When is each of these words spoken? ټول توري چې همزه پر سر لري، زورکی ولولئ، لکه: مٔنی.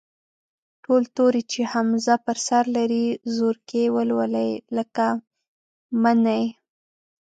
ټول 0.83 1.03
توري 1.15 1.43
چې 1.51 1.61
همزه 1.73 2.15
پر 2.25 2.37
سر 2.47 2.63
لري، 2.77 3.05
زورکی 3.35 3.83
ولولئ، 3.95 4.51
لکه: 4.77 5.07
مٔنی. 6.01 6.43